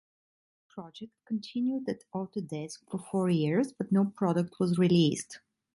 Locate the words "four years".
2.97-3.71